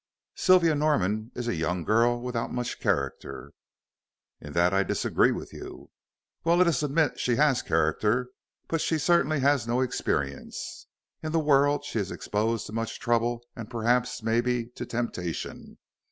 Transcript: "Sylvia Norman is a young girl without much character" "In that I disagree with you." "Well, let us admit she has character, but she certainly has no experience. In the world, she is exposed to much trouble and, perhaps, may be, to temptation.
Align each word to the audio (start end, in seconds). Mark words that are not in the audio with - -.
"Sylvia 0.33 0.73
Norman 0.73 1.31
is 1.35 1.47
a 1.47 1.53
young 1.53 1.83
girl 1.83 2.19
without 2.19 2.51
much 2.51 2.79
character" 2.79 3.51
"In 4.41 4.53
that 4.53 4.73
I 4.73 4.81
disagree 4.81 5.31
with 5.31 5.53
you." 5.53 5.91
"Well, 6.43 6.57
let 6.57 6.65
us 6.65 6.81
admit 6.81 7.19
she 7.19 7.35
has 7.35 7.61
character, 7.61 8.31
but 8.67 8.81
she 8.81 8.97
certainly 8.97 9.41
has 9.41 9.67
no 9.67 9.81
experience. 9.81 10.87
In 11.21 11.31
the 11.31 11.39
world, 11.39 11.85
she 11.85 11.99
is 11.99 12.09
exposed 12.09 12.65
to 12.65 12.73
much 12.73 12.99
trouble 12.99 13.43
and, 13.55 13.69
perhaps, 13.69 14.23
may 14.23 14.41
be, 14.41 14.69
to 14.69 14.87
temptation. 14.87 15.77